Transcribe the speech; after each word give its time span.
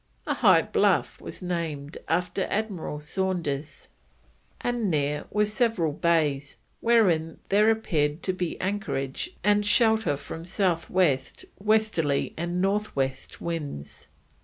A 0.25 0.33
high 0.33 0.63
bluff 0.63 1.21
was 1.21 1.43
named 1.43 1.99
after 2.07 2.47
Admiral 2.49 2.99
Saunders, 2.99 3.87
and 4.59 4.89
near 4.89 5.25
were 5.29 5.45
several 5.45 5.91
bays, 5.93 6.57
"wherein 6.79 7.37
there 7.49 7.69
appear'd 7.69 8.23
to 8.23 8.33
be 8.33 8.59
anchorage 8.59 9.29
and 9.43 9.63
shelter 9.63 10.17
from 10.17 10.43
South 10.43 10.89
West, 10.89 11.45
Westerly, 11.59 12.33
and 12.35 12.59
North 12.59 12.95
West 12.95 13.41
winds." 13.41 14.07